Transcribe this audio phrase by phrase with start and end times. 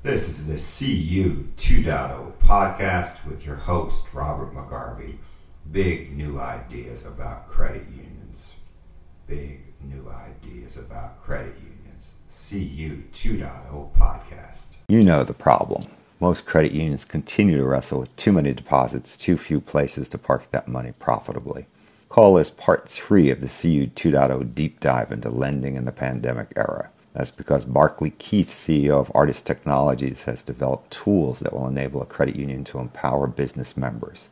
[0.00, 5.16] This is the CU 2.0 podcast with your host, Robert McGarvey.
[5.72, 8.54] Big new ideas about credit unions.
[9.26, 12.14] Big new ideas about credit unions.
[12.28, 14.66] CU 2.0 podcast.
[14.86, 15.88] You know the problem.
[16.20, 20.48] Most credit unions continue to wrestle with too many deposits, too few places to park
[20.52, 21.66] that money profitably.
[22.08, 26.52] Call this part three of the CU 2.0 deep dive into lending in the pandemic
[26.54, 26.90] era.
[27.18, 32.06] That's because Barclay Keith, CEO of Artis Technologies, has developed tools that will enable a
[32.06, 34.28] credit union to empower business members.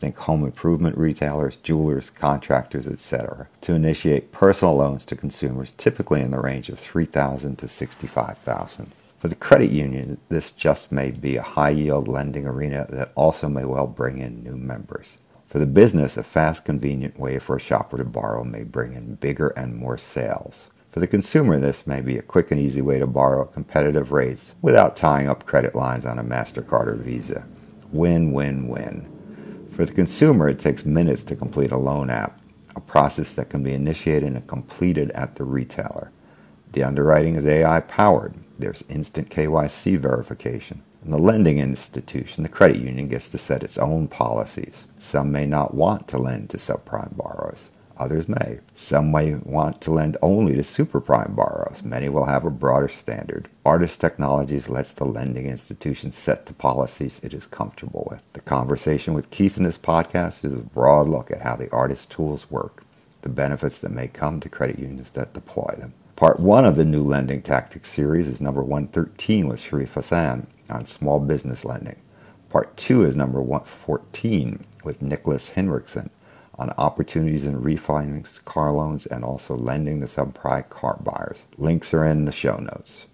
[0.00, 6.30] Think home improvement retailers, jewelers, contractors, etc., to initiate personal loans to consumers typically in
[6.30, 11.42] the range of 3000 to 65000 For the credit union, this just may be a
[11.42, 15.16] high yield lending arena that also may well bring in new members.
[15.46, 19.14] For the business, a fast, convenient way for a shopper to borrow may bring in
[19.14, 20.68] bigger and more sales.
[20.96, 24.12] For the consumer, this may be a quick and easy way to borrow at competitive
[24.12, 27.46] rates without tying up credit lines on a MasterCard or Visa.
[27.92, 29.66] Win, win, win.
[29.72, 32.40] For the consumer, it takes minutes to complete a loan app,
[32.76, 36.12] a process that can be initiated and completed at the retailer.
[36.72, 38.32] The underwriting is AI powered.
[38.58, 40.82] There's instant KYC verification.
[41.04, 44.86] In the lending institution, the credit union gets to set its own policies.
[44.98, 47.70] Some may not want to lend to subprime borrowers.
[47.98, 48.58] Others may.
[48.74, 51.82] Some may want to lend only to superprime borrowers.
[51.82, 53.48] Many will have a broader standard.
[53.64, 58.20] Artis Technologies lets the lending institution set the policies it is comfortable with.
[58.34, 62.04] The conversation with Keith in this podcast is a broad look at how the Artis
[62.04, 62.84] tools work,
[63.22, 65.94] the benefits that may come to credit unions that deploy them.
[66.16, 70.86] Part one of the new lending tactics series is number 113 with Sharif Hassan on
[70.86, 71.96] small business lending.
[72.50, 76.10] Part two is number 114 with Nicholas Henriksen
[76.58, 81.44] on opportunities in refinancing car loans and also lending to subprime car buyers.
[81.58, 83.06] Links are in the show notes.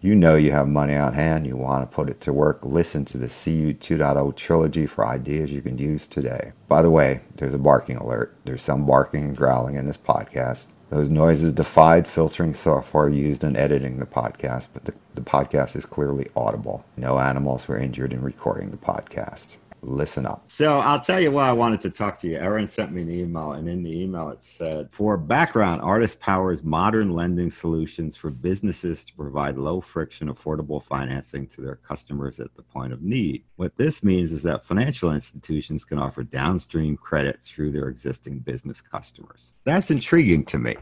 [0.00, 2.60] You know you have money on hand, you want to put it to work.
[2.62, 6.52] Listen to the CU 2.0 trilogy for ideas you can use today.
[6.68, 8.36] By the way, there's a barking alert.
[8.44, 10.68] There's some barking and growling in this podcast.
[10.90, 15.84] Those noises defied filtering software used in editing the podcast, but the, the podcast is
[15.84, 16.84] clearly audible.
[16.96, 20.44] No animals were injured in recording the podcast listen up.
[20.50, 22.36] So I'll tell you why I wanted to talk to you.
[22.36, 26.64] Erin sent me an email, and in the email it said, For background, Artis powers
[26.64, 32.54] modern lending solutions for businesses to provide low friction, affordable financing to their customers at
[32.54, 33.44] the point of need.
[33.56, 38.80] What this means is that financial institutions can offer downstream credit through their existing business
[38.80, 39.52] customers.
[39.64, 40.76] That's intriguing to me.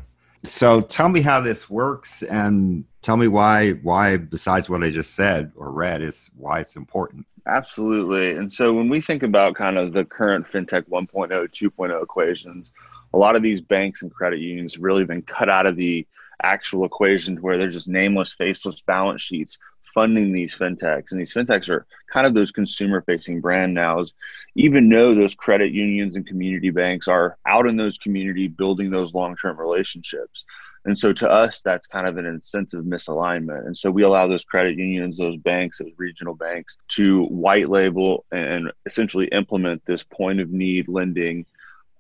[0.45, 5.15] So tell me how this works and tell me why why besides what I just
[5.15, 7.27] said or read is why it's important.
[7.47, 8.33] Absolutely.
[8.33, 12.73] And so when we think about kind of the current fintech 1.0, 2.0 equations,
[13.15, 16.07] a lot of these banks and credit unions really been cut out of the
[16.43, 19.59] actual equation where they're just nameless, faceless balance sheets
[19.95, 21.13] funding these fintechs.
[21.13, 24.13] And these fintechs are kind of those consumer facing brand nows,
[24.57, 29.15] even though those credit unions and community banks are out in those community building those
[29.15, 30.45] long term relationships.
[30.87, 33.67] And so to us, that's kind of an incentive misalignment.
[33.67, 38.25] And so we allow those credit unions, those banks, those regional banks to white label
[38.31, 41.45] and essentially implement this point of need lending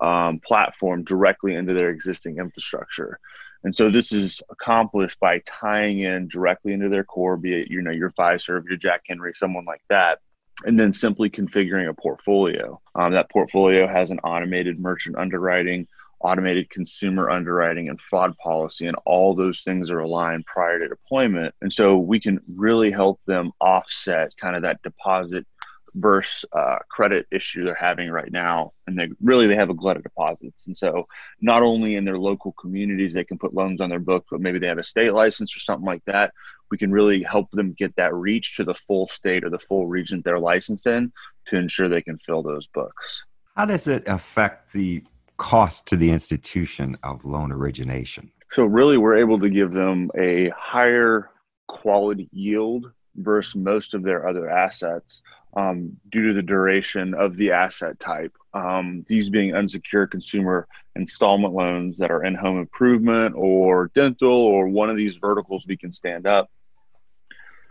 [0.01, 3.19] um, platform directly into their existing infrastructure.
[3.65, 7.83] And so this is accomplished by tying in directly into their core, be it, you
[7.83, 10.21] know, your Fiserv, your Jack Henry, someone like that,
[10.65, 12.81] and then simply configuring a portfolio.
[12.95, 15.89] Um, that portfolio has an automated merchant underwriting,
[16.21, 21.55] automated consumer underwriting and fraud policy and all those things are aligned prior to deployment.
[21.61, 25.47] And so we can really help them offset kind of that deposit
[25.95, 28.71] versus uh, credit issue they're having right now.
[28.87, 30.67] And they really they have a glut of deposits.
[30.67, 31.07] And so
[31.41, 34.59] not only in their local communities they can put loans on their books but maybe
[34.59, 36.33] they have a state license or something like that.
[36.71, 39.87] We can really help them get that reach to the full state or the full
[39.87, 41.13] region they're licensed in
[41.47, 43.25] to ensure they can fill those books.
[43.57, 45.05] How does it affect the
[45.37, 48.31] cost to the institution of loan origination?
[48.51, 51.31] So, really, we're able to give them a higher
[51.67, 55.23] quality yield versus most of their other assets
[55.57, 58.33] um, due to the duration of the asset type.
[58.53, 64.69] Um, these being unsecured consumer installment loans that are in home improvement or dental or
[64.69, 66.51] one of these verticals we can stand up.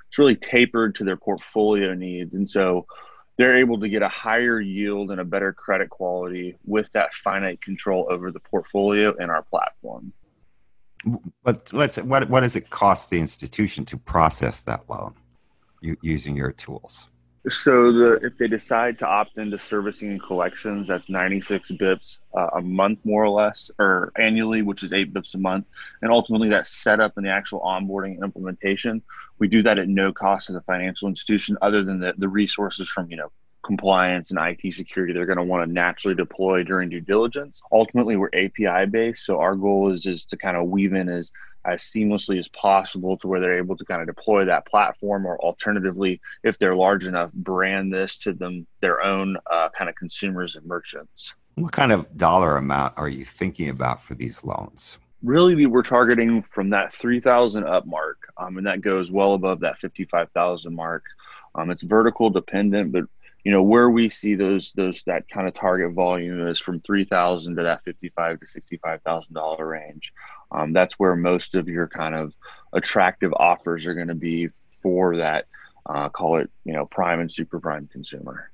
[0.07, 2.35] It's really tapered to their portfolio needs.
[2.35, 2.85] And so,
[3.37, 7.61] they're able to get a higher yield and a better credit quality with that finite
[7.61, 10.13] control over the portfolio in our platform.
[11.43, 15.13] But let's what what does it cost the institution to process that loan
[16.01, 17.09] using your tools?
[17.49, 22.47] So the if they decide to opt into servicing and collections, that's 96 bips uh,
[22.53, 25.67] a month, more or less, or annually, which is eight bips a month,
[26.01, 29.01] and ultimately that setup and the actual onboarding and implementation.
[29.37, 32.89] We do that at no cost to the financial institution, other than the, the resources
[32.89, 33.31] from you know
[33.63, 37.61] compliance and IT security they're going to want to naturally deploy during due diligence.
[37.71, 41.31] Ultimately, we're API based, so our goal is is to kind of weave in as
[41.65, 45.37] as seamlessly as possible to where they're able to kind of deploy that platform or
[45.39, 50.55] alternatively if they're large enough brand this to them their own uh, kind of consumers
[50.55, 51.33] and merchants.
[51.55, 54.97] What kind of dollar amount are you thinking about for these loans?
[55.23, 59.79] Really we're targeting from that 3000 up mark um, and that goes well above that
[59.79, 61.03] 55000 mark.
[61.55, 63.05] Um, it's vertical dependent but
[63.45, 67.55] you know where we see those those that kind of target volume is from 3000
[67.55, 70.11] to that 55 to 65 thousand dollar range
[70.51, 72.33] um, that's where most of your kind of
[72.73, 74.49] attractive offers are going to be
[74.81, 75.45] for that
[75.85, 78.51] uh, call it you know prime and super prime consumer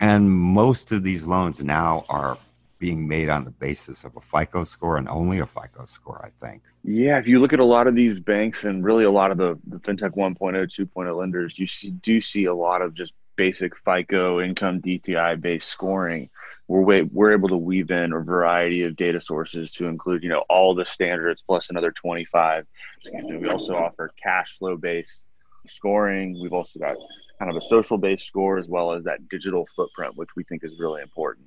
[0.00, 2.38] and most of these loans now are
[2.78, 6.46] being made on the basis of a FICO score and only a FICO score, I
[6.46, 6.62] think.
[6.84, 9.36] Yeah, if you look at a lot of these banks and really a lot of
[9.38, 13.72] the, the FinTech 1.0, 2.0 lenders, you see, do see a lot of just basic
[13.84, 16.28] FICO income DTI based scoring,
[16.66, 20.44] we're we're able to weave in a variety of data sources to include you know
[20.50, 22.66] all the standards plus another 25.
[23.40, 25.28] We also offer cash flow based
[25.66, 26.38] scoring.
[26.42, 26.96] We've also got
[27.38, 30.64] kind of a social based score as well as that digital footprint, which we think
[30.64, 31.46] is really important.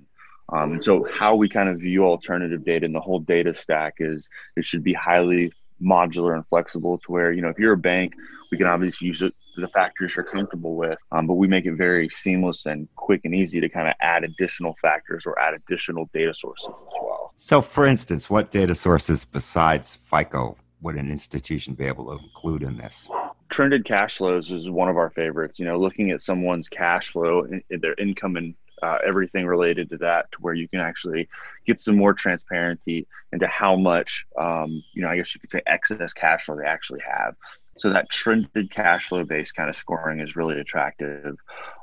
[0.54, 3.96] Um, and so, how we kind of view alternative data and the whole data stack
[4.00, 4.28] is
[4.58, 8.14] it should be highly modular and flexible to where you know if you're a bank,
[8.52, 11.74] we can obviously use it the factors you're comfortable with, um, but we make it
[11.74, 16.10] very seamless and quick and easy to kind of add additional factors or add additional
[16.14, 17.34] data sources as well.
[17.36, 22.64] So, for instance, what data sources besides FICO would an institution be able to include
[22.64, 23.10] in this?
[23.50, 25.60] Trended cash flows is one of our favorites.
[25.60, 30.32] You know, looking at someone's cash flow, their income and uh, everything related to that
[30.32, 31.30] to where you can actually
[31.66, 35.62] get some more transparency into how much, um, you know, I guess you could say
[35.68, 37.36] excess cash flow they actually have.
[37.78, 41.38] So that trended cash flow based kind of scoring is really attractive.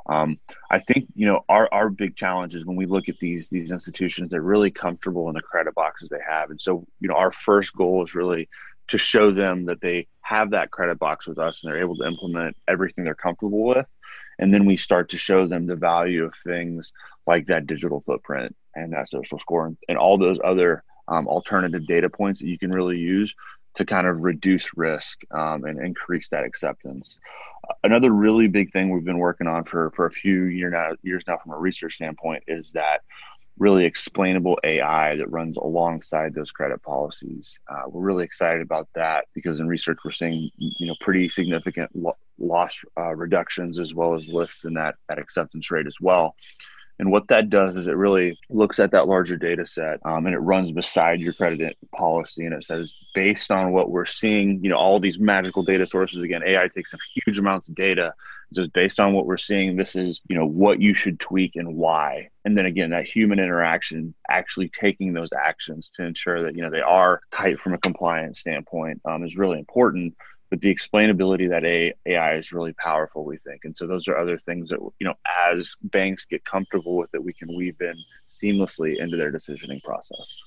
[0.06, 0.38] Um,
[0.70, 3.72] I think you know our our big challenge is when we look at these these
[3.72, 7.32] institutions, they're really comfortable in the credit boxes they have, and so you know our
[7.32, 8.48] first goal is really
[8.88, 12.06] to show them that they have that credit box with us and they're able to
[12.06, 13.86] implement everything they're comfortable with.
[14.38, 16.92] And then we start to show them the value of things
[17.26, 21.86] like that digital footprint and that social score and, and all those other um, alternative
[21.86, 23.34] data points that you can really use
[23.74, 27.16] to kind of reduce risk um, and increase that acceptance.
[27.84, 31.24] Another really big thing we've been working on for, for a few year now, years
[31.26, 33.02] now from a research standpoint is that
[33.58, 37.58] really explainable AI that runs alongside those credit policies.
[37.68, 41.90] Uh, we're really excited about that because in research we're seeing you know pretty significant
[41.94, 46.34] lo- loss uh, reductions as well as lifts in that that acceptance rate as well.
[47.00, 50.34] And what that does is it really looks at that larger data set um, and
[50.34, 52.44] it runs beside your credit policy.
[52.44, 56.22] And it says, based on what we're seeing, you know, all these magical data sources,
[56.22, 58.14] again, AI takes huge amounts of data.
[58.54, 61.76] Says, based on what we're seeing, this is, you know, what you should tweak and
[61.76, 62.30] why.
[62.44, 66.70] And then again, that human interaction actually taking those actions to ensure that, you know,
[66.70, 70.14] they are tight from a compliance standpoint um, is really important
[70.50, 71.64] but the explainability that
[72.06, 73.62] AI is really powerful, we think.
[73.64, 75.14] And so those are other things that, you know,
[75.50, 77.94] as banks get comfortable with it, we can weave in
[78.28, 80.40] seamlessly into their decisioning process.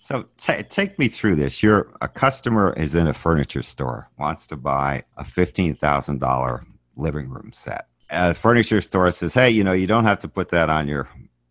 [0.00, 1.62] So t- take me through this.
[1.62, 6.64] You're a customer is in a furniture store, wants to buy a $15,000
[7.00, 7.86] living room set.
[8.10, 11.08] A furniture store says, hey, you know, you don't have to put that on your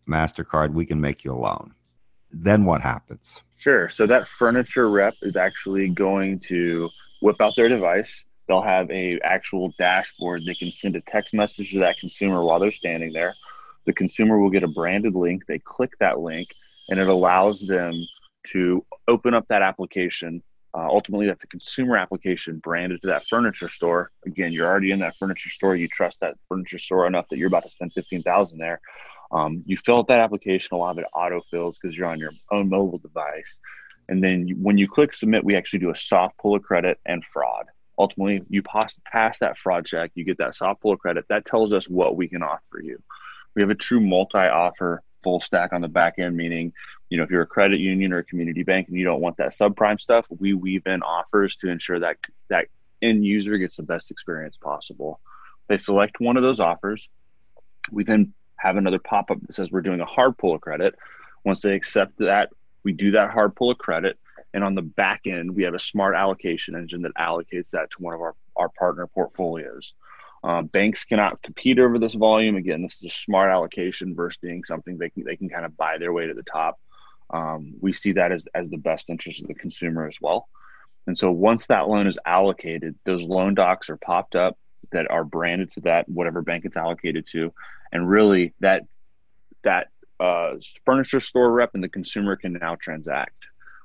[0.08, 0.72] MasterCard.
[0.72, 1.74] We can make you a loan.
[2.32, 3.42] Then what happens?
[3.56, 3.88] Sure.
[3.88, 6.88] So that furniture rep is actually going to
[7.22, 8.24] whip out their device.
[8.46, 10.44] They'll have a actual dashboard.
[10.44, 13.34] They can send a text message to that consumer while they're standing there.
[13.86, 15.46] The consumer will get a branded link.
[15.46, 16.48] They click that link,
[16.88, 17.94] and it allows them
[18.48, 20.42] to open up that application.
[20.72, 24.12] Uh, ultimately, that's a consumer application branded to that furniture store.
[24.24, 25.74] Again, you're already in that furniture store.
[25.74, 28.80] You trust that furniture store enough that you're about to spend fifteen thousand there.
[29.32, 30.74] Um, you fill out that application.
[30.74, 33.58] A lot of it auto fills because you're on your own mobile device.
[34.08, 36.98] And then you, when you click submit, we actually do a soft pull of credit
[37.06, 37.66] and fraud.
[37.96, 41.26] Ultimately, you pass, pass that fraud check, you get that soft pull of credit.
[41.28, 43.00] That tells us what we can offer you.
[43.54, 46.72] We have a true multi offer full stack on the back end, meaning,
[47.10, 49.36] you know, if you're a credit union or a community bank and you don't want
[49.36, 52.16] that subprime stuff, we weave in offers to ensure that
[52.48, 52.66] that
[53.02, 55.20] end user gets the best experience possible.
[55.68, 57.08] They select one of those offers.
[57.90, 60.94] We then have another pop up that says we're doing a hard pull of credit.
[61.44, 62.50] Once they accept that,
[62.84, 64.18] we do that hard pull of credit.
[64.54, 68.02] And on the back end, we have a smart allocation engine that allocates that to
[68.02, 69.94] one of our, our partner portfolios.
[70.42, 72.56] Um, banks cannot compete over this volume.
[72.56, 75.76] Again, this is a smart allocation versus being something they can they can kind of
[75.76, 76.80] buy their way to the top.
[77.32, 80.48] Um, we see that as as the best interest of the consumer as well.
[81.06, 84.58] And so once that loan is allocated, those loan docs are popped up
[84.92, 87.52] that are branded to that whatever bank it's allocated to,
[87.92, 88.84] and really that
[89.62, 93.34] that uh, furniture store rep and the consumer can now transact.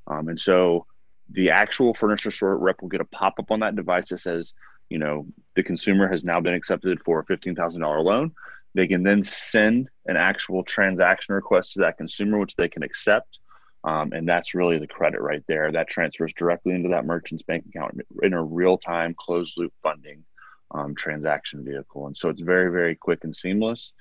[0.07, 0.85] Um, and so
[1.31, 4.53] the actual furniture store rep will get a pop up on that device that says,
[4.89, 5.25] you know,
[5.55, 8.33] the consumer has now been accepted for a $15,000 loan.
[8.75, 13.39] They can then send an actual transaction request to that consumer, which they can accept.
[13.85, 15.71] Um, and that's really the credit right there.
[15.71, 20.25] That transfers directly into that merchant's bank account in a real time closed loop funding
[20.71, 22.07] um, transaction vehicle.
[22.07, 23.93] And so it's very, very quick and seamless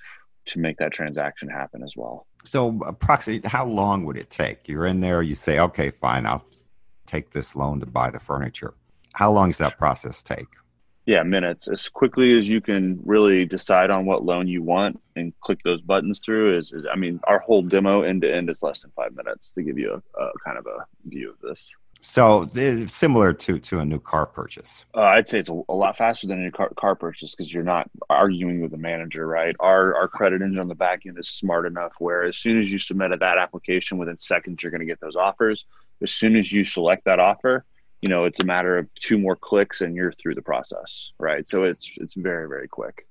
[0.47, 2.27] to make that transaction happen as well.
[2.43, 4.67] So, approximately, how long would it take?
[4.67, 6.45] You're in there, you say, okay, fine, I'll
[7.07, 8.73] take this loan to buy the furniture.
[9.13, 10.47] How long does that process take?
[11.05, 11.67] Yeah, minutes.
[11.67, 15.81] As quickly as you can really decide on what loan you want and click those
[15.81, 18.91] buttons through is, is I mean, our whole demo end to end is less than
[18.95, 21.71] five minutes to give you a, a kind of a view of this.
[22.01, 22.47] So
[22.85, 24.85] similar to to a new car purchase.
[24.93, 27.63] Uh, I'd say it's a, a, lot faster than a car, car purchase because you're
[27.63, 29.55] not arguing with the manager, right?
[29.59, 32.71] Our our credit engine on the back end is smart enough where as soon as
[32.71, 35.65] you submitted that application, within seconds you're going to get those offers.
[36.03, 37.65] As soon as you select that offer,
[38.05, 41.47] you know it's a matter of two more clicks and you're through the process, right?
[41.49, 43.07] So it's it's very very quick.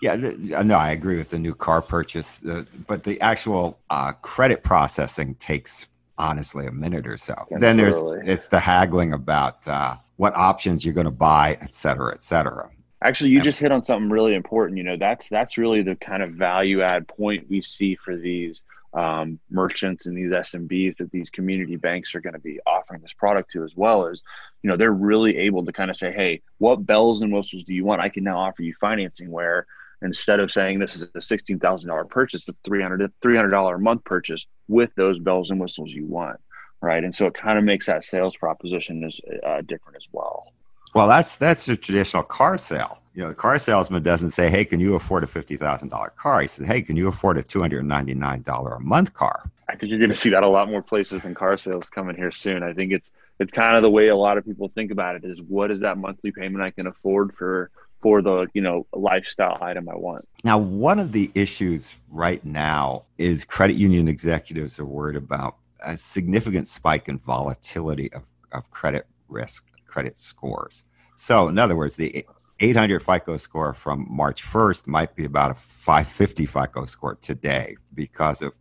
[0.00, 0.14] Yeah,
[0.62, 5.34] no, I agree with the new car purchase, uh, but the actual uh, credit processing
[5.34, 7.34] takes honestly a minute or so.
[7.50, 12.12] then there's it's the haggling about uh, what options you're going to buy, et cetera,
[12.12, 12.70] et cetera.
[13.02, 14.78] Actually, you just hit on something really important.
[14.78, 18.62] You know, that's that's really the kind of value add point we see for these
[18.94, 23.12] um, merchants and these SMBs that these community banks are going to be offering this
[23.12, 24.22] product to, as well as
[24.62, 27.74] you know they're really able to kind of say, hey, what bells and whistles do
[27.74, 28.02] you want?
[28.02, 29.66] I can now offer you financing where
[30.02, 34.90] instead of saying this is a $16,000 purchase, a $300, $300 a month purchase with
[34.96, 36.38] those bells and whistles you want.
[36.80, 37.02] Right.
[37.02, 40.52] And so it kind of makes that sales proposition is uh, different as well.
[40.94, 42.98] Well, that's, that's a traditional car sale.
[43.18, 46.40] You know, the car salesman doesn't say, Hey, can you afford a $50,000 car?
[46.40, 49.50] He says, Hey, can you afford a $299 a month car?
[49.68, 52.14] I think you're going to see that a lot more places than car sales coming
[52.14, 52.62] here soon.
[52.62, 53.10] I think it's,
[53.40, 55.80] it's kind of the way a lot of people think about it is what is
[55.80, 60.28] that monthly payment I can afford for for the you know lifestyle item I want.
[60.44, 65.96] Now, one of the issues right now is credit union executives are worried about a
[65.96, 68.22] significant spike in volatility of,
[68.52, 70.84] of credit risk, credit scores.
[71.16, 72.24] So, in other words, the
[72.60, 78.42] 800 FICO score from March 1st might be about a 550 FICO score today because
[78.42, 78.58] of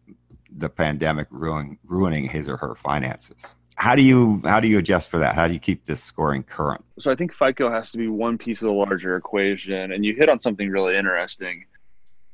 [0.52, 5.10] the pandemic ruin, ruining his or her finances how do you how do you adjust
[5.10, 5.36] for that?
[5.36, 6.84] How do you keep this scoring current?
[7.00, 10.16] So I think FICO has to be one piece of the larger equation, and you
[10.16, 11.64] hit on something really interesting.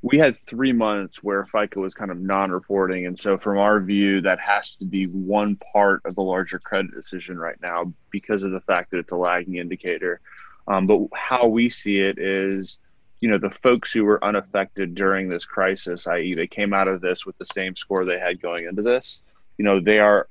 [0.01, 4.21] We had three months where FICO was kind of non-reporting, and so from our view,
[4.21, 8.51] that has to be one part of the larger credit decision right now because of
[8.51, 10.21] the fact that it's a lagging indicator.
[10.67, 12.79] Um, but how we see it is,
[13.19, 17.01] you know, the folks who were unaffected during this crisis, i.e., they came out of
[17.01, 19.21] this with the same score they had going into this,
[19.57, 20.27] you know, they are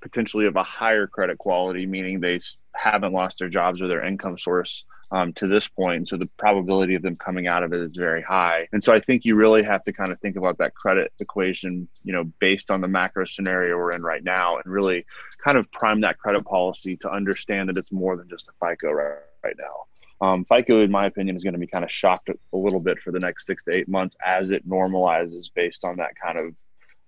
[0.00, 2.38] potentially of a higher credit quality, meaning they
[2.74, 6.08] haven't lost their jobs or their income source um, to this point.
[6.08, 8.68] So the probability of them coming out of it is very high.
[8.72, 11.88] And so I think you really have to kind of think about that credit equation,
[12.02, 15.06] you know, based on the macro scenario we're in right now, and really
[15.42, 18.90] kind of prime that credit policy to understand that it's more than just a FICO
[18.90, 20.26] right, right now.
[20.26, 22.98] Um, FICO, in my opinion, is going to be kind of shocked a little bit
[23.00, 26.54] for the next six to eight months as it normalizes based on that kind of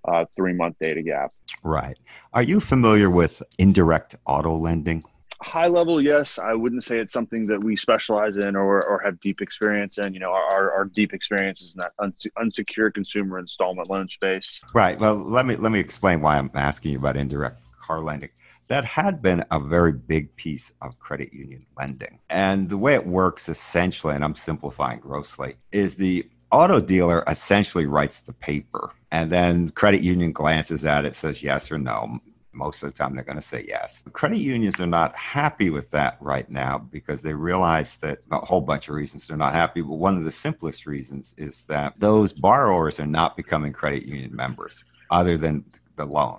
[0.06, 1.32] uh, three month data gap.
[1.62, 1.98] Right.
[2.32, 5.04] Are you familiar with indirect auto lending?
[5.42, 6.38] High level, yes.
[6.38, 10.14] I wouldn't say it's something that we specialize in or, or have deep experience in.
[10.14, 14.60] You know, our, our deep experience is in that unsecured consumer installment loan space.
[14.72, 14.98] Right.
[14.98, 18.30] Well, let me let me explain why I'm asking you about indirect car lending.
[18.68, 22.18] That had been a very big piece of credit union lending.
[22.28, 27.86] And the way it works essentially, and I'm simplifying grossly, is the auto dealer essentially
[27.86, 32.18] writes the paper and then credit union glances at it says yes or no.
[32.52, 34.02] Most of the time they're going to say yes.
[34.12, 38.62] Credit unions are not happy with that right now because they realize that a whole
[38.62, 42.32] bunch of reasons they're not happy but one of the simplest reasons is that those
[42.32, 45.64] borrowers are not becoming credit union members other than
[45.96, 46.38] the loan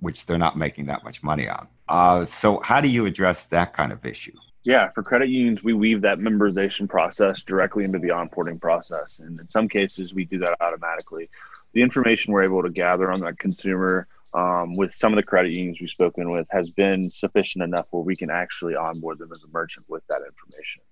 [0.00, 3.72] which they're not making that much money on uh, so how do you address that
[3.72, 4.32] kind of issue
[4.64, 9.20] yeah, for credit unions, we weave that memberization process directly into the onboarding process.
[9.20, 11.30] And in some cases, we do that automatically.
[11.72, 15.52] The information we're able to gather on that consumer um, with some of the credit
[15.52, 19.42] unions we've spoken with has been sufficient enough where we can actually onboard them as
[19.42, 20.82] a merchant with that information.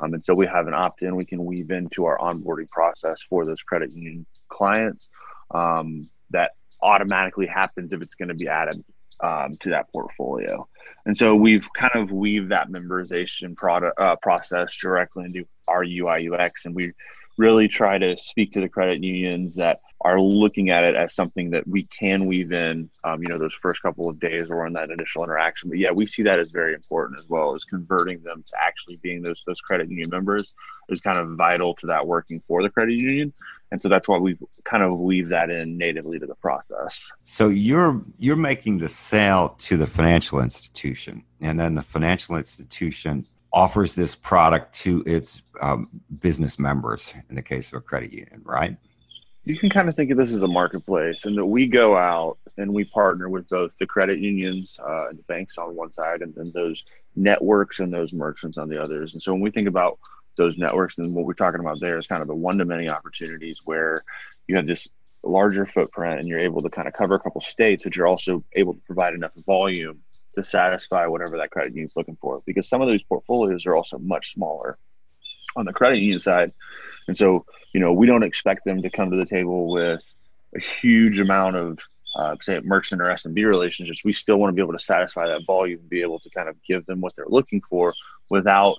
[0.00, 3.22] Um, and so we have an opt in we can weave into our onboarding process
[3.22, 5.08] for those credit union clients
[5.54, 6.52] um, that
[6.82, 8.82] automatically happens if it's going to be added
[9.20, 10.68] um, to that portfolio.
[11.06, 16.28] And so we've kind of weaved that memberization product uh, process directly into our UI
[16.30, 16.92] UX, and we
[17.38, 21.50] really try to speak to the credit unions that are looking at it as something
[21.50, 24.72] that we can weave in, um, you know, those first couple of days or in
[24.72, 25.68] that initial interaction.
[25.68, 28.96] But yeah, we see that as very important as well as converting them to actually
[28.96, 30.54] being those those credit union members
[30.88, 33.32] is kind of vital to that working for the credit union.
[33.72, 37.08] And so that's why we've kind of weave that in natively to the process.
[37.24, 43.26] So you're you're making the sale to the financial institution, and then the financial institution
[43.52, 45.88] offers this product to its um,
[46.20, 48.76] business members in the case of a credit union, right?
[49.44, 52.38] you can kind of think of this as a marketplace and that we go out
[52.58, 56.20] and we partner with both the credit unions uh, and the banks on one side
[56.20, 56.84] and then those
[57.16, 59.98] networks and those merchants on the others and so when we think about
[60.36, 64.04] those networks and what we're talking about there is kind of the one-to-many opportunities where
[64.46, 64.88] you have this
[65.22, 68.42] larger footprint and you're able to kind of cover a couple states but you're also
[68.54, 70.00] able to provide enough volume
[70.34, 73.98] to satisfy whatever that credit union's looking for because some of those portfolios are also
[73.98, 74.78] much smaller
[75.56, 76.52] on the credit union side
[77.10, 80.04] and so, you know, we don't expect them to come to the table with
[80.54, 81.80] a huge amount of,
[82.14, 84.04] uh, say, merchant or SMB relationships.
[84.04, 86.48] We still want to be able to satisfy that volume, and be able to kind
[86.48, 87.94] of give them what they're looking for
[88.28, 88.76] without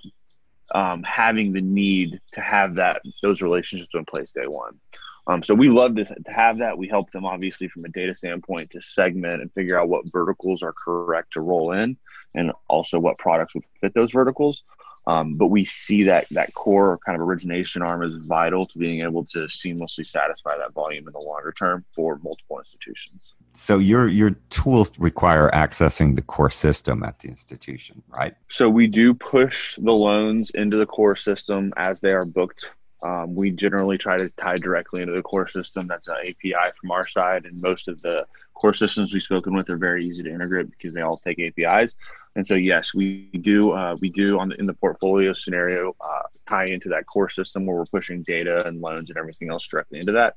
[0.74, 4.78] um, having the need to have that those relationships in place day one.
[5.26, 6.76] Um, so we love to, to have that.
[6.76, 10.62] We help them obviously from a data standpoint to segment and figure out what verticals
[10.62, 11.96] are correct to roll in,
[12.34, 14.64] and also what products would fit those verticals.
[15.06, 19.00] Um, but we see that that core kind of origination arm is vital to being
[19.00, 23.34] able to seamlessly satisfy that volume in the longer term for multiple institutions.
[23.54, 28.34] So your your tools require accessing the core system at the institution, right?
[28.48, 32.70] So we do push the loans into the core system as they are booked.
[33.02, 35.88] Um, we generally try to tie directly into the core system.
[35.88, 38.24] That's an API from our side, and most of the
[38.62, 41.96] core systems we've spoken with are very easy to integrate because they all take APIs.
[42.36, 46.22] And so, yes, we do uh, we do on the, in the portfolio scenario uh,
[46.48, 49.98] tie into that core system where we're pushing data and loans and everything else directly
[49.98, 50.36] into that.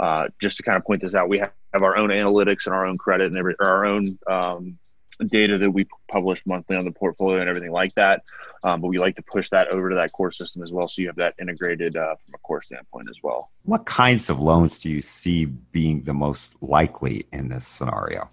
[0.00, 2.86] Uh, just to kind of point this out, we have, our own analytics and our
[2.86, 4.78] own credit and every, our own um,
[5.26, 8.22] data that we publish monthly on the portfolio and everything like that.
[8.62, 11.00] Um, but we like to push that over to that core system as well, so
[11.00, 13.50] you have that integrated uh, from a core standpoint as well.
[13.62, 18.28] What kinds of loans do you see being the most likely in this scenario?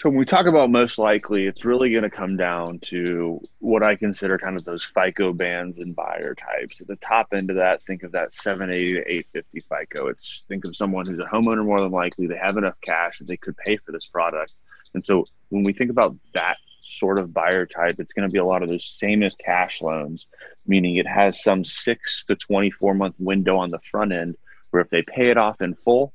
[0.00, 3.82] So when we talk about most likely, it's really going to come down to what
[3.82, 6.80] I consider kind of those FICO bands and buyer types.
[6.80, 10.06] At the top end of that, think of that 780 to 850 FICO.
[10.06, 12.26] It's think of someone who's a homeowner more than likely.
[12.26, 14.52] They have enough cash that they could pay for this product.
[14.94, 16.56] And so when we think about that
[16.90, 19.80] sort of buyer type, it's going to be a lot of those same as cash
[19.82, 20.26] loans,
[20.66, 24.36] meaning it has some six to 24 month window on the front end
[24.70, 26.12] where if they pay it off in full,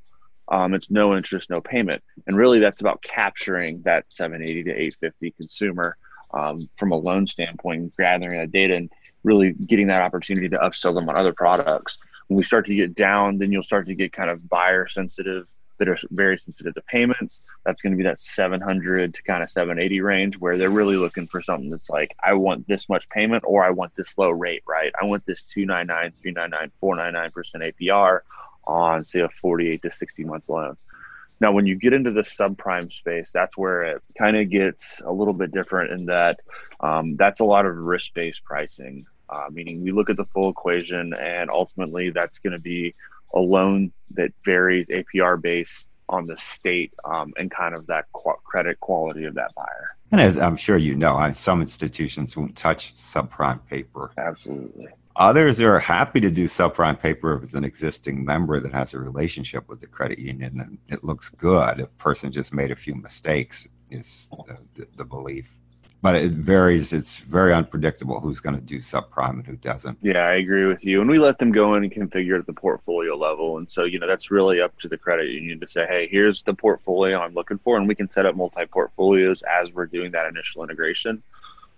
[0.48, 2.04] um, it's no interest, no payment.
[2.28, 5.98] And really, that's about capturing that 780 to 850 consumer
[6.34, 8.92] um, from a loan standpoint, gathering that data and
[9.24, 11.98] really getting that opportunity to upsell them on other products.
[12.28, 15.50] When we start to get down, then you'll start to get kind of buyer sensitive
[15.78, 17.42] that are very sensitive to payments.
[17.66, 21.28] That's going to be that 700 to kind of 780 range where they're really looking
[21.28, 24.64] for something that's like, I want this much payment or I want this low rate,
[24.68, 24.92] right?
[25.00, 28.20] I want this 299, 399, 499% APR
[28.66, 30.78] on say a 48 to 60 month loan.
[31.42, 35.12] Now, when you get into the subprime space, that's where it kind of gets a
[35.12, 36.40] little bit different in that
[36.80, 40.50] um, that's a lot of risk based pricing, uh, meaning we look at the full
[40.50, 42.96] equation and ultimately that's going to be
[43.36, 48.40] a loan that varies APR based on the state um, and kind of that qu-
[48.44, 49.96] credit quality of that buyer.
[50.12, 54.12] And as I'm sure you know, some institutions won't touch subprime paper.
[54.18, 54.88] Absolutely.
[55.18, 59.00] Others are happy to do subprime paper if it's an existing member that has a
[59.00, 61.80] relationship with the credit union and it looks good.
[61.80, 65.58] A person just made a few mistakes is the, the, the belief.
[66.02, 66.94] But it varies.
[66.94, 69.98] It's very unpredictable who's going to do subprime and who doesn't.
[70.04, 71.02] Yeah, I agree with you.
[71.02, 73.58] And we let them go in and configure at the portfolio level.
[73.58, 76.44] And so, you know, that's really up to the credit union to say, hey, here's
[76.44, 77.78] the portfolio I'm looking for.
[77.78, 81.24] And we can set up multi portfolios as we're doing that initial integration.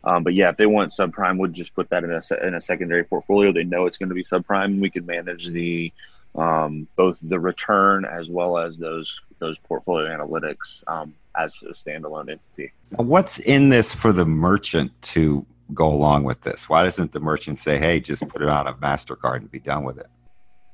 [0.03, 2.61] Um, but yeah, if they want subprime, we'll just put that in a in a
[2.61, 3.51] secondary portfolio.
[3.51, 4.79] They know it's going to be subprime.
[4.79, 5.91] We can manage the
[6.35, 12.31] um, both the return as well as those those portfolio analytics um, as a standalone
[12.31, 12.71] entity.
[12.95, 16.69] What's in this for the merchant to go along with this?
[16.69, 19.83] Why doesn't the merchant say, "Hey, just put it on a Mastercard and be done
[19.83, 20.07] with it"?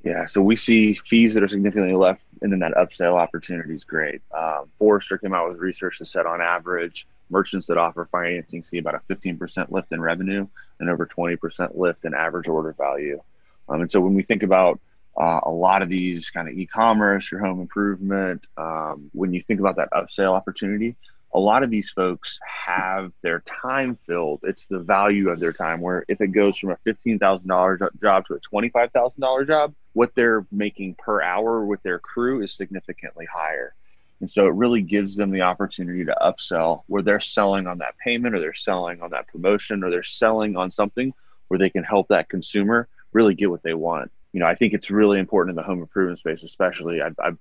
[0.03, 3.85] Yeah, so we see fees that are significantly left, and then that upsell opportunity is
[3.85, 4.21] great.
[4.37, 8.77] Um, Forrester came out with research that said on average merchants that offer financing see
[8.77, 10.45] about a 15% lift in revenue
[10.79, 13.21] and over 20% lift in average order value.
[13.69, 14.79] Um, and so when we think about
[15.19, 19.59] uh, a lot of these kind of e-commerce, your home improvement, um, when you think
[19.59, 20.95] about that upsale opportunity,
[21.35, 24.41] a lot of these folks have their time filled.
[24.43, 25.81] It's the value of their time.
[25.81, 29.21] Where if it goes from a fifteen thousand dollar job to a twenty five thousand
[29.21, 33.73] dollar job, what they're making per hour with their crew is significantly higher.
[34.19, 37.97] And so it really gives them the opportunity to upsell where they're selling on that
[37.97, 41.11] payment or they're selling on that promotion or they're selling on something
[41.47, 44.11] where they can help that consumer really get what they want.
[44.33, 47.01] You know, I think it's really important in the home improvement space, especially.
[47.01, 47.31] I, I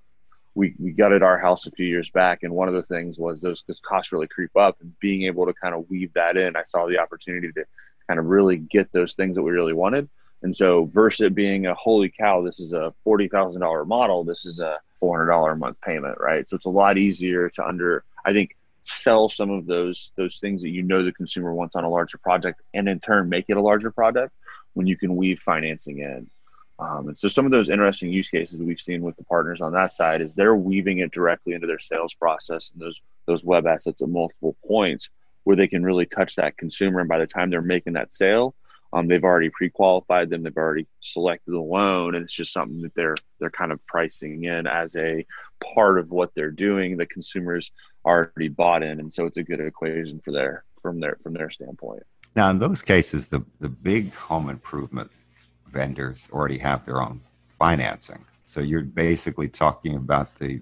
[0.55, 3.41] we, we gutted our house a few years back, and one of the things was
[3.41, 6.57] those, those costs really creep up, and being able to kind of weave that in,
[6.57, 7.65] I saw the opportunity to
[8.07, 10.09] kind of really get those things that we really wanted.
[10.43, 14.25] And so, versus it being a holy cow, this is a forty thousand dollar model,
[14.25, 16.49] this is a four hundred dollar a month payment, right?
[16.49, 20.63] So it's a lot easier to under, I think, sell some of those those things
[20.63, 23.57] that you know the consumer wants on a larger project, and in turn make it
[23.57, 24.33] a larger project
[24.75, 26.29] when you can weave financing in.
[26.83, 29.73] Um, and so some of those interesting use cases we've seen with the partners on
[29.73, 33.67] that side is they're weaving it directly into their sales process and those those web
[33.67, 35.09] assets at multiple points
[35.45, 37.01] where they can really touch that consumer.
[37.01, 38.55] And by the time they're making that sale,
[38.93, 40.43] um, they've already pre-qualified them.
[40.43, 44.45] They've already selected the loan, and it's just something that they're they're kind of pricing
[44.45, 45.25] in as a
[45.75, 46.97] part of what they're doing.
[46.97, 47.71] The consumers
[48.05, 51.51] already bought in, and so it's a good equation for their from their from their
[51.51, 52.03] standpoint.
[52.35, 55.11] Now, in those cases, the the big home improvement
[55.73, 58.25] vendors already have their own financing.
[58.45, 60.61] So you're basically talking about the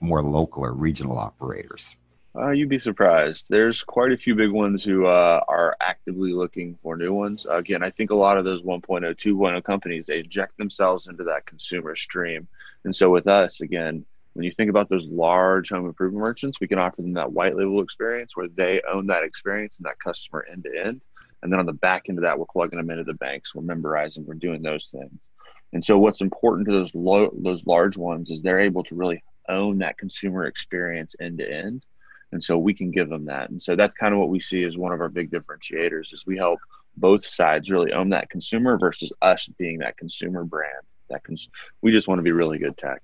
[0.00, 1.96] more local or regional operators.
[2.36, 3.46] Uh, you'd be surprised.
[3.48, 7.44] There's quite a few big ones who uh, are actively looking for new ones.
[7.50, 11.46] Again, I think a lot of those 1.0, 2.0 companies, they inject themselves into that
[11.46, 12.46] consumer stream.
[12.84, 16.68] And so with us, again, when you think about those large home improvement merchants, we
[16.68, 20.46] can offer them that white label experience where they own that experience and that customer
[20.50, 21.00] end to end.
[21.42, 23.54] And then on the back end of that, we're plugging them into the banks.
[23.54, 24.24] We're memberizing.
[24.24, 25.20] We're doing those things.
[25.72, 26.92] And so what's important to those
[27.42, 31.84] those large ones is they're able to really own that consumer experience end to end.
[32.32, 33.50] And so we can give them that.
[33.50, 36.24] And so that's kind of what we see as one of our big differentiators is
[36.26, 36.60] we help
[36.96, 40.82] both sides really own that consumer versus us being that consumer brand.
[41.08, 41.48] That cons-
[41.82, 43.02] we just want to be really good tech.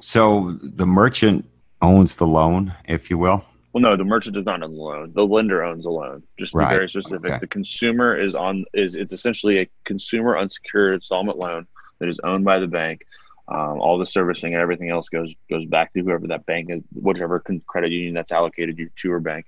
[0.00, 1.48] So the merchant
[1.80, 3.44] owns the loan, if you will.
[3.74, 5.12] Well, no, the merchant does not own the loan.
[5.16, 6.22] The lender owns the loan.
[6.38, 6.70] Just to right.
[6.70, 7.38] be very specific, okay.
[7.40, 11.66] the consumer is on is it's essentially a consumer unsecured installment loan
[11.98, 13.04] that is owned by the bank.
[13.48, 16.82] Um, all the servicing and everything else goes goes back to whoever that bank is,
[16.92, 19.44] whichever credit union that's allocated you to or bank.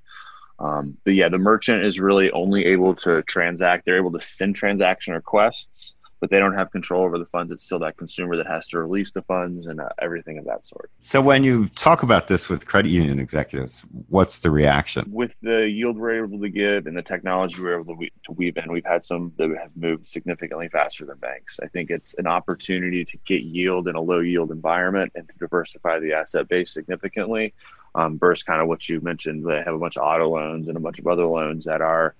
[0.58, 3.84] Um, but yeah, the merchant is really only able to transact.
[3.86, 5.94] They're able to send transaction requests
[6.26, 7.52] but they don't have control over the funds.
[7.52, 10.66] It's still that consumer that has to release the funds and uh, everything of that
[10.66, 10.90] sort.
[10.98, 15.08] So, when you talk about this with credit union executives, what's the reaction?
[15.12, 18.32] With the yield we're able to give and the technology we're able to, we- to
[18.32, 21.60] weave in, we've had some that have moved significantly faster than banks.
[21.62, 25.34] I think it's an opportunity to get yield in a low yield environment and to
[25.38, 27.54] diversify the asset base significantly.
[27.94, 30.76] Um, versus kind of what you mentioned, they have a bunch of auto loans and
[30.76, 32.14] a bunch of other loans that are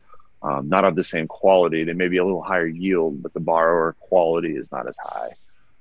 [0.46, 1.82] um, not of the same quality.
[1.82, 5.30] They may be a little higher yield, but the borrower quality is not as high.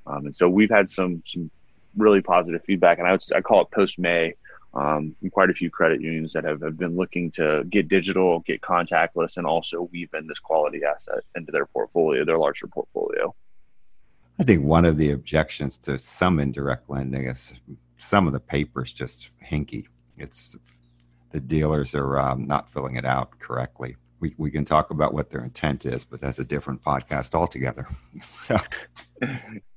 [0.08, 1.51] Um, and so we've had some some
[1.95, 4.34] really positive feedback, and I would I call it post May.
[4.73, 8.60] Um, quite a few credit unions that have, have been looking to get digital, get
[8.60, 13.34] contactless, and also weave in this quality asset into their portfolio, their larger portfolio.
[14.38, 17.54] I think one of the objections to some indirect lending is
[17.95, 19.86] some of the papers just hinky.
[20.17, 20.58] It's
[21.30, 23.95] the dealers are um, not filling it out correctly
[24.26, 27.88] we, we can talk about what their intent is, but that's a different podcast altogether.
[28.22, 28.58] So,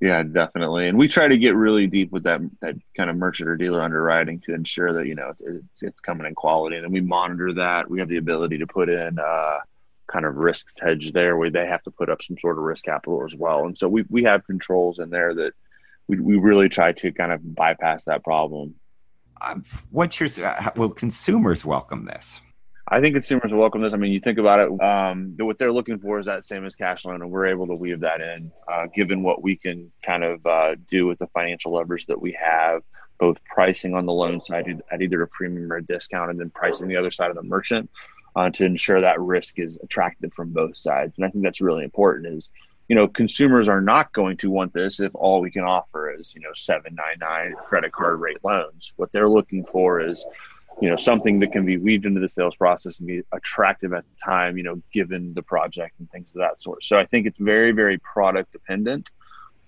[0.00, 0.88] yeah, definitely.
[0.88, 3.82] And we try to get really deep with that that kind of merchant or dealer
[3.82, 7.52] underwriting to ensure that you know it's it's coming in quality, and then we monitor
[7.54, 7.90] that.
[7.90, 9.58] We have the ability to put in uh,
[10.06, 12.84] kind of risks hedge there, where they have to put up some sort of risk
[12.84, 13.66] capital as well.
[13.66, 15.52] And so we we have controls in there that
[16.06, 18.74] we we really try to kind of bypass that problem.
[19.40, 20.28] Um, what's your
[20.76, 22.40] will consumers welcome this?
[22.90, 23.92] I think consumers welcome this.
[23.92, 26.74] I mean, you think about it, um, what they're looking for is that same as
[26.74, 30.24] cash loan, and we're able to weave that in, uh, given what we can kind
[30.24, 32.82] of uh, do with the financial leverage that we have,
[33.18, 36.48] both pricing on the loan side at either a premium or a discount, and then
[36.50, 37.90] pricing the other side of the merchant
[38.36, 41.12] uh, to ensure that risk is attractive from both sides.
[41.16, 42.26] And I think that's really important.
[42.26, 42.48] Is
[42.88, 46.34] you know, consumers are not going to want this if all we can offer is
[46.34, 48.94] you know seven nine nine credit card rate loans.
[48.96, 50.24] What they're looking for is
[50.80, 54.04] you know something that can be weaved into the sales process and be attractive at
[54.04, 56.84] the time you know given the project and things of that sort.
[56.84, 59.10] So i think it's very very product dependent.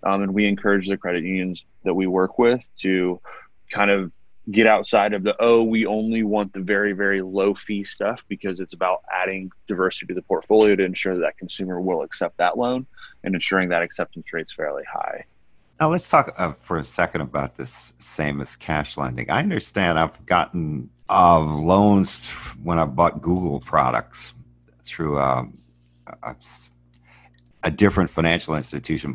[0.03, 3.20] Um, and we encourage the credit unions that we work with to
[3.70, 4.11] kind of
[4.51, 8.59] get outside of the oh we only want the very very low fee stuff because
[8.59, 12.57] it's about adding diversity to the portfolio to ensure that, that consumer will accept that
[12.57, 12.87] loan
[13.23, 15.25] and ensuring that acceptance rate's fairly high.
[15.79, 19.31] Now let's talk uh, for a second about this same as cash lending.
[19.31, 22.31] I understand i've gotten uh, loans
[22.62, 24.35] when i bought google products
[24.85, 25.57] through um,
[26.23, 26.35] a,
[27.62, 29.12] a, different financial institution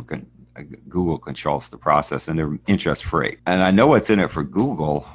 [0.88, 3.38] Google controls the process and they're interest free.
[3.46, 5.08] And I know what's in it for Google.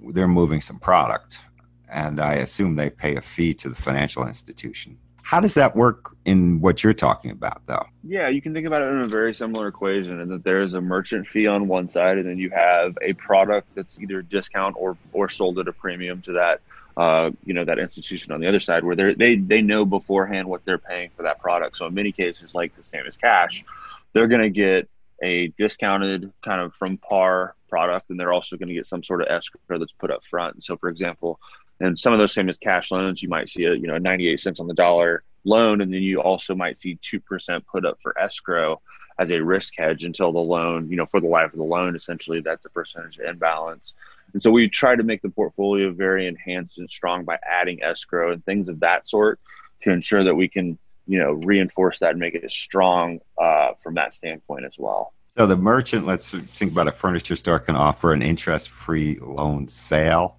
[0.00, 1.40] They're moving some product,
[1.88, 4.98] and I assume they pay a fee to the financial institution.
[5.24, 7.86] How does that work in what you're talking about, though?
[8.02, 10.74] Yeah, you can think about it in a very similar equation, and that there is
[10.74, 14.76] a merchant fee on one side, and then you have a product that's either discount
[14.78, 16.60] or or sold at a premium to that
[16.98, 20.46] uh, you know that institution on the other side, where they they they know beforehand
[20.46, 21.78] what they're paying for that product.
[21.78, 23.64] So in many cases, like the same as cash,
[24.12, 24.90] they're going to get
[25.22, 29.22] a discounted kind of from par product, and they're also going to get some sort
[29.22, 30.62] of escrow that's put up front.
[30.62, 31.40] So, for example,
[31.80, 34.40] and some of those same as cash loans, you might see a you know 98
[34.40, 37.98] cents on the dollar loan, and then you also might see two percent put up
[38.02, 38.80] for escrow
[39.18, 41.94] as a risk hedge until the loan, you know, for the life of the loan.
[41.94, 43.94] Essentially, that's a percentage imbalance.
[44.32, 48.32] And so we try to make the portfolio very enhanced and strong by adding escrow
[48.32, 49.38] and things of that sort
[49.82, 53.94] to ensure that we can you know reinforce that and make it strong uh, from
[53.94, 55.12] that standpoint as well.
[55.36, 60.36] So the merchant, let's think about a furniture store can offer an interest-free loan sale.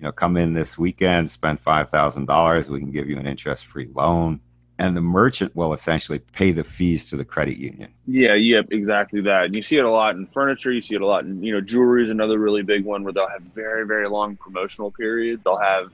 [0.00, 3.26] You know, come in this weekend, spend five thousand dollars, we can give you an
[3.26, 4.40] interest-free loan,
[4.78, 7.92] and the merchant will essentially pay the fees to the credit union.
[8.06, 9.44] Yeah, yep, exactly that.
[9.44, 10.72] And you see it a lot in furniture.
[10.72, 13.12] You see it a lot in you know jewelry is another really big one where
[13.12, 15.42] they'll have very very long promotional periods.
[15.44, 15.92] They'll have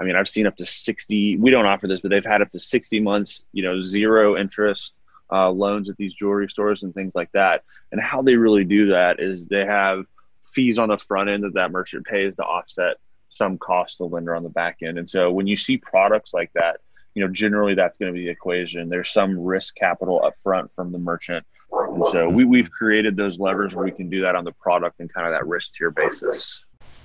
[0.00, 2.50] I mean, I've seen up to 60, we don't offer this, but they've had up
[2.52, 4.94] to 60 months, you know, zero interest
[5.32, 7.64] uh, loans at these jewelry stores and things like that.
[7.90, 10.04] And how they really do that is they have
[10.52, 12.96] fees on the front end that that merchant pays to offset
[13.28, 14.98] some cost to the lender on the back end.
[14.98, 16.78] And so when you see products like that,
[17.14, 18.88] you know, generally that's going to be the equation.
[18.88, 21.44] There's some risk capital up front from the merchant.
[21.72, 25.00] And so we, we've created those levers where we can do that on the product
[25.00, 26.64] and kind of that risk tier basis.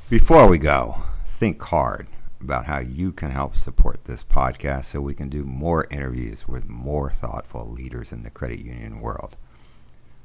[0.09, 2.07] Before we go, think hard
[2.39, 6.67] about how you can help support this podcast so we can do more interviews with
[6.67, 9.36] more thoughtful leaders in the credit union world.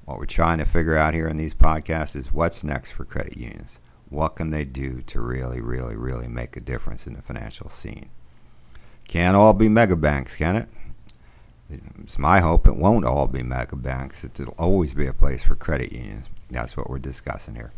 [0.05, 3.37] What we're trying to figure out here in these podcasts is what's next for credit
[3.37, 3.79] unions.
[4.11, 8.09] What can they do to really, really, really make a difference in the financial scene?
[9.07, 10.69] Can't all be mega banks, can it?
[12.03, 14.25] It's my hope it won't all be mega banks.
[14.25, 16.31] It'll always be a place for credit unions.
[16.51, 17.73] That's what we're discussing here.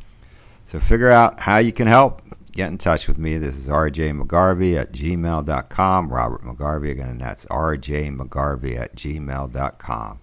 [0.66, 3.38] So figure out how you can help get in touch with me.
[3.38, 6.12] This is RJ McGarvey at gmail.com.
[6.12, 10.20] Robert McGarvey, again, that's RJ McGarvey at gmail.com.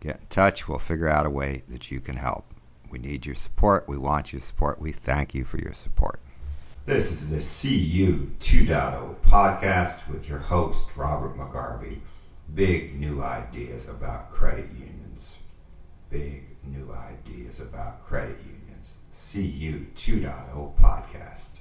[0.00, 0.68] Get in touch.
[0.68, 2.46] We'll figure out a way that you can help.
[2.94, 3.88] We need your support.
[3.88, 4.80] We want your support.
[4.80, 6.20] We thank you for your support.
[6.86, 11.98] This is the CU 2.0 podcast with your host, Robert McGarvey.
[12.54, 15.38] Big new ideas about credit unions.
[16.08, 18.98] Big new ideas about credit unions.
[19.10, 21.53] CU 2.0 podcast.